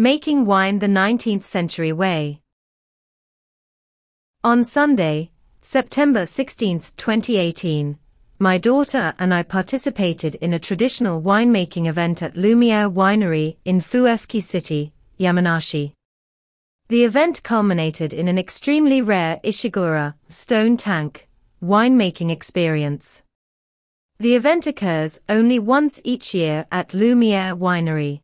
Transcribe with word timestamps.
Making 0.00 0.46
Wine 0.46 0.78
the 0.78 0.86
19th 0.86 1.42
Century 1.42 1.92
Way. 1.92 2.40
On 4.42 4.64
Sunday, 4.64 5.30
September 5.60 6.24
16, 6.24 6.80
2018, 6.96 7.98
my 8.38 8.56
daughter 8.56 9.12
and 9.18 9.34
I 9.34 9.42
participated 9.42 10.36
in 10.36 10.54
a 10.54 10.58
traditional 10.58 11.20
winemaking 11.20 11.86
event 11.86 12.22
at 12.22 12.34
Lumiere 12.34 12.88
Winery 12.88 13.58
in 13.66 13.82
Fuefuki 13.82 14.42
City, 14.42 14.94
Yamanashi. 15.18 15.92
The 16.88 17.04
event 17.04 17.42
culminated 17.42 18.14
in 18.14 18.26
an 18.26 18.38
extremely 18.38 19.02
rare 19.02 19.38
Ishigura, 19.44 20.14
stone 20.30 20.78
tank 20.78 21.28
winemaking 21.62 22.30
experience. 22.30 23.20
The 24.18 24.34
event 24.34 24.66
occurs 24.66 25.20
only 25.28 25.58
once 25.58 26.00
each 26.04 26.32
year 26.32 26.64
at 26.72 26.94
Lumiere 26.94 27.54
Winery. 27.54 28.22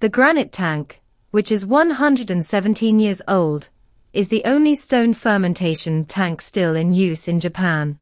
The 0.00 0.08
granite 0.08 0.52
tank, 0.52 1.00
which 1.30 1.50
is 1.50 1.64
117 1.64 2.98
years 2.98 3.22
old, 3.26 3.68
is 4.12 4.28
the 4.28 4.44
only 4.44 4.74
stone 4.74 5.14
fermentation 5.14 6.04
tank 6.04 6.40
still 6.40 6.76
in 6.76 6.92
use 6.92 7.26
in 7.26 7.40
Japan. 7.40 7.98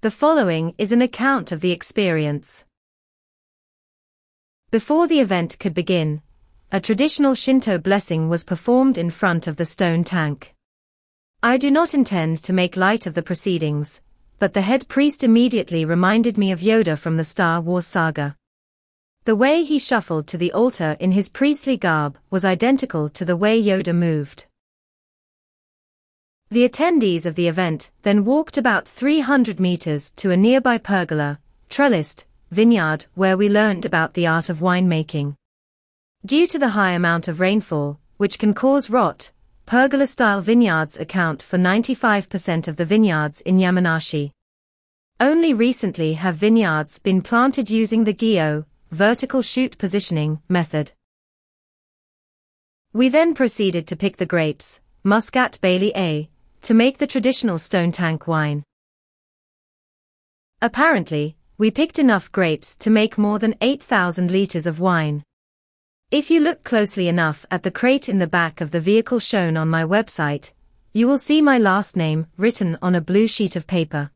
The 0.00 0.10
following 0.10 0.74
is 0.78 0.90
an 0.90 1.02
account 1.02 1.52
of 1.52 1.60
the 1.60 1.70
experience. 1.70 2.64
Before 4.70 5.06
the 5.06 5.20
event 5.20 5.58
could 5.58 5.74
begin, 5.74 6.22
a 6.70 6.80
traditional 6.80 7.34
Shinto 7.34 7.78
blessing 7.78 8.28
was 8.28 8.42
performed 8.42 8.96
in 8.96 9.10
front 9.10 9.46
of 9.46 9.56
the 9.56 9.66
stone 9.66 10.04
tank. 10.04 10.54
I 11.42 11.58
do 11.58 11.70
not 11.70 11.94
intend 11.94 12.42
to 12.44 12.52
make 12.52 12.76
light 12.76 13.06
of 13.06 13.14
the 13.14 13.22
proceedings, 13.22 14.00
but 14.38 14.54
the 14.54 14.62
head 14.62 14.88
priest 14.88 15.22
immediately 15.22 15.84
reminded 15.84 16.38
me 16.38 16.52
of 16.52 16.60
Yoda 16.60 16.96
from 16.96 17.16
the 17.16 17.24
Star 17.24 17.60
Wars 17.60 17.86
saga. 17.86 18.36
The 19.24 19.36
way 19.36 19.62
he 19.62 19.78
shuffled 19.78 20.26
to 20.28 20.36
the 20.36 20.52
altar 20.52 20.96
in 20.98 21.12
his 21.12 21.28
priestly 21.28 21.76
garb 21.76 22.18
was 22.28 22.44
identical 22.44 23.08
to 23.10 23.24
the 23.24 23.36
way 23.36 23.62
Yoda 23.62 23.94
moved. 23.94 24.46
The 26.50 26.68
attendees 26.68 27.24
of 27.24 27.36
the 27.36 27.46
event 27.46 27.90
then 28.02 28.24
walked 28.24 28.58
about 28.58 28.88
300 28.88 29.60
meters 29.60 30.10
to 30.16 30.32
a 30.32 30.36
nearby 30.36 30.76
pergola, 30.76 31.38
trellised, 31.70 32.24
vineyard 32.50 33.06
where 33.14 33.36
we 33.36 33.48
learned 33.48 33.86
about 33.86 34.14
the 34.14 34.26
art 34.26 34.48
of 34.48 34.58
winemaking. 34.58 35.36
Due 36.26 36.48
to 36.48 36.58
the 36.58 36.70
high 36.70 36.90
amount 36.90 37.28
of 37.28 37.38
rainfall, 37.38 38.00
which 38.16 38.40
can 38.40 38.52
cause 38.52 38.90
rot, 38.90 39.30
pergola-style 39.66 40.40
vineyards 40.40 40.98
account 40.98 41.42
for 41.42 41.58
95% 41.58 42.66
of 42.66 42.76
the 42.76 42.84
vineyards 42.84 43.40
in 43.42 43.56
Yamanashi. 43.56 44.32
Only 45.20 45.54
recently 45.54 46.14
have 46.14 46.34
vineyards 46.34 46.98
been 46.98 47.22
planted 47.22 47.70
using 47.70 48.02
the 48.02 48.14
Gyo, 48.14 48.64
vertical 48.92 49.40
shoot 49.40 49.78
positioning, 49.78 50.38
method. 50.50 50.92
We 52.92 53.08
then 53.08 53.32
proceeded 53.32 53.86
to 53.86 53.96
pick 53.96 54.18
the 54.18 54.26
grapes, 54.26 54.82
Muscat 55.02 55.58
Bailey 55.62 55.92
A, 55.96 56.28
to 56.60 56.74
make 56.74 56.98
the 56.98 57.06
traditional 57.06 57.58
stone 57.58 57.90
tank 57.90 58.28
wine. 58.28 58.64
Apparently, 60.60 61.36
we 61.56 61.70
picked 61.70 61.98
enough 61.98 62.30
grapes 62.32 62.76
to 62.76 62.90
make 62.90 63.16
more 63.16 63.38
than 63.38 63.54
8,000 63.62 64.30
liters 64.30 64.66
of 64.66 64.78
wine. 64.78 65.24
If 66.10 66.30
you 66.30 66.40
look 66.40 66.62
closely 66.62 67.08
enough 67.08 67.46
at 67.50 67.62
the 67.62 67.70
crate 67.70 68.10
in 68.10 68.18
the 68.18 68.26
back 68.26 68.60
of 68.60 68.72
the 68.72 68.80
vehicle 68.80 69.20
shown 69.20 69.56
on 69.56 69.70
my 69.70 69.84
website, 69.84 70.52
you 70.92 71.08
will 71.08 71.16
see 71.16 71.40
my 71.40 71.56
last 71.56 71.96
name 71.96 72.26
written 72.36 72.76
on 72.82 72.94
a 72.94 73.00
blue 73.00 73.26
sheet 73.26 73.56
of 73.56 73.66
paper. 73.66 74.10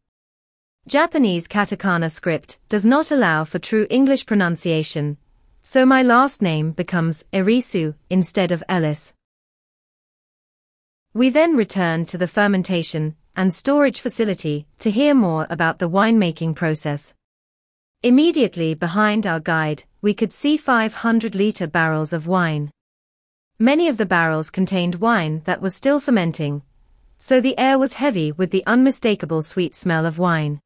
Japanese 0.88 1.48
katakana 1.48 2.08
script 2.08 2.60
does 2.68 2.84
not 2.84 3.10
allow 3.10 3.42
for 3.42 3.58
true 3.58 3.88
English 3.90 4.24
pronunciation, 4.24 5.16
so 5.64 5.84
my 5.84 6.00
last 6.00 6.40
name 6.40 6.70
becomes 6.70 7.24
Erisu 7.32 7.94
instead 8.08 8.52
of 8.52 8.62
Ellis. 8.68 9.12
We 11.12 11.28
then 11.28 11.56
return 11.56 12.06
to 12.06 12.16
the 12.16 12.28
fermentation 12.28 13.16
and 13.34 13.52
storage 13.52 14.00
facility 14.00 14.68
to 14.78 14.92
hear 14.92 15.12
more 15.12 15.48
about 15.50 15.80
the 15.80 15.90
winemaking 15.90 16.54
process. 16.54 17.14
Immediately 18.04 18.74
behind 18.74 19.26
our 19.26 19.40
guide, 19.40 19.82
we 20.02 20.14
could 20.14 20.32
see 20.32 20.56
500 20.56 21.34
liter 21.34 21.66
barrels 21.66 22.12
of 22.12 22.28
wine. 22.28 22.70
Many 23.58 23.88
of 23.88 23.96
the 23.96 24.06
barrels 24.06 24.50
contained 24.50 24.96
wine 24.96 25.42
that 25.46 25.60
was 25.60 25.74
still 25.74 25.98
fermenting, 25.98 26.62
so 27.18 27.40
the 27.40 27.58
air 27.58 27.76
was 27.76 27.94
heavy 27.94 28.30
with 28.30 28.52
the 28.52 28.62
unmistakable 28.68 29.42
sweet 29.42 29.74
smell 29.74 30.06
of 30.06 30.20
wine. 30.20 30.60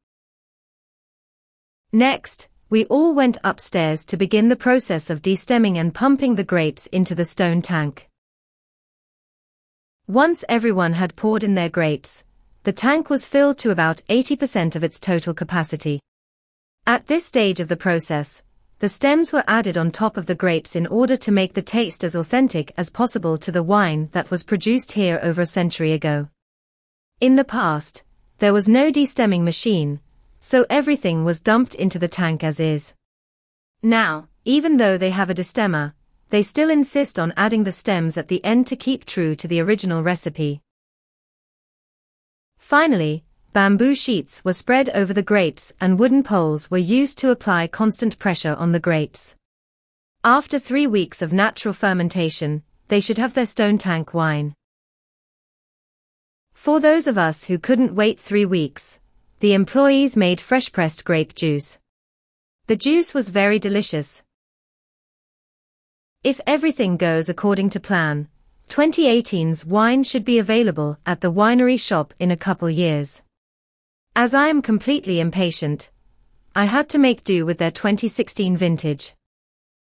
Next, 1.93 2.49
we 2.69 2.85
all 2.85 3.15
went 3.15 3.37
upstairs 3.43 4.05
to 4.07 4.17
begin 4.17 4.49
the 4.49 4.55
process 4.55 5.11
of 5.11 5.23
destemming 5.23 5.77
and 5.77 5.93
pumping 5.93 6.37
the 6.37 6.45
grapes 6.45 6.87
into 6.87 7.17
the 7.17 7.25
stone 7.25 7.63
tank. 7.63 8.09
Once 10.07 10.45
everyone 10.49 10.93
had 10.93 11.17
poured 11.17 11.43
in 11.43 11.57
their 11.57 11.69
grapes, 11.69 12.23
the 12.63 12.73
tank 12.73 13.11
was 13.11 13.27
filled 13.27 13.59
to 13.59 13.71
about 13.71 14.03
80% 14.09 14.77
of 14.77 14.85
its 14.85 15.01
total 15.01 15.35
capacity. 15.35 15.99
At 16.87 17.09
this 17.09 17.27
stage 17.27 17.59
of 17.59 17.67
the 17.67 17.77
process, 17.77 18.43
the 18.79 18.89
stems 18.89 19.33
were 19.33 19.45
added 19.49 19.77
on 19.77 19.91
top 19.91 20.17
of 20.17 20.27
the 20.27 20.35
grapes 20.37 20.77
in 20.77 20.87
order 20.87 21.17
to 21.17 21.33
make 21.33 21.55
the 21.55 21.63
taste 21.63 22.05
as 22.05 22.15
authentic 22.15 22.73
as 22.77 22.89
possible 22.89 23.37
to 23.39 23.51
the 23.51 23.65
wine 23.65 24.11
that 24.13 24.31
was 24.31 24.45
produced 24.45 24.93
here 24.93 25.19
over 25.23 25.43
a 25.43 25.47
century 25.47 25.93
ago. 25.93 26.29
In 27.21 27.35
the 27.35 27.45
past, 27.45 28.05
there 28.39 28.53
was 28.53 28.69
no 28.69 28.93
destemming 28.93 29.43
machine, 29.43 30.01
so 30.41 30.67
everything 30.69 31.25
was 31.25 31.41
dumped 31.41 31.75
into 31.75 31.99
the 31.99 32.09
tank 32.09 32.43
as 32.43 32.59
is. 32.59 32.95
Now, 33.83 34.29
even 34.45 34.79
though 34.79 34.99
they 34.99 35.11
have 35.11 35.31
a 35.31 35.35
destemmer, 35.35 35.93
they 36.31 36.43
still 36.43 36.71
insist 36.71 37.19
on 37.19 37.35
adding 37.37 37.65
the 37.65 37.73
stems 37.73 38.17
at 38.17 38.29
the 38.29 38.45
end 38.45 38.67
to 38.69 38.77
keep 38.77 39.05
true 39.05 39.35
to 39.35 39.49
the 39.49 39.61
original 39.61 40.03
recipe. 40.03 40.63
Finally, 42.57 43.25
bamboo 43.53 43.95
sheets 43.95 44.45
were 44.45 44.53
spread 44.53 44.89
over 44.91 45.13
the 45.13 45.25
grapes 45.25 45.73
and 45.81 45.99
wooden 45.99 46.23
poles 46.23 46.71
were 46.71 46.79
used 46.79 47.19
to 47.19 47.31
apply 47.31 47.67
constant 47.67 48.17
pressure 48.19 48.55
on 48.55 48.71
the 48.71 48.79
grapes. 48.79 49.35
After 50.23 50.59
three 50.59 50.87
weeks 50.87 51.21
of 51.21 51.33
natural 51.33 51.75
fermentation, 51.75 52.63
they 52.89 53.01
should 53.01 53.19
have 53.19 53.35
their 53.35 53.47
stone 53.47 53.77
tank 53.77 54.15
wine. 54.15 54.55
For 56.53 56.79
those 56.79 57.09
of 57.09 57.19
us 57.19 57.45
who 57.45 57.59
couldn't 57.59 57.95
wait 57.95 58.21
three 58.21 58.45
weeks, 58.45 59.00
the 59.41 59.55
employees 59.55 60.19
made 60.19 60.39
fresh 60.39 60.71
pressed 60.71 61.03
grape 61.03 61.35
juice. 61.35 61.79
The 62.67 62.77
juice 62.77 63.15
was 63.15 63.31
very 63.31 63.59
delicious. 63.59 64.23
If 66.23 66.43
everything 66.47 66.99
goes 66.99 67.31
according 67.31 67.71
to 67.71 67.81
plan, 67.81 68.29
2018's 68.69 69.65
wine 69.65 70.05
should 70.05 70.27
be 70.27 70.39
available 70.39 70.99
at 71.07 71.23
the 71.23 71.33
winery 71.33 71.81
shop 71.81 72.13
in 72.19 72.31
a 72.31 72.37
couple 72.37 72.69
years. 72.69 73.23
As 74.15 74.35
I 74.35 74.49
am 74.49 74.61
completely 74.61 75.21
impatient, 75.21 75.91
I 76.55 76.67
had 76.67 76.91
to 76.91 76.99
make 76.99 77.25
do 77.25 77.47
with 77.47 77.57
their 77.57 77.71
2016 77.71 78.59
vintage. 78.59 79.15